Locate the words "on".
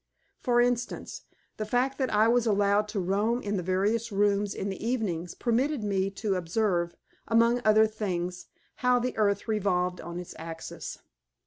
10.01-10.17